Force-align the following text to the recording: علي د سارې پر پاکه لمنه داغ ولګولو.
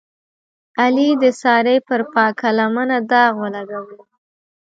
علي 0.81 1.09
د 1.23 1.25
سارې 1.41 1.75
پر 1.87 2.01
پاکه 2.13 2.49
لمنه 2.57 2.97
داغ 3.11 3.33
ولګولو. 3.41 3.99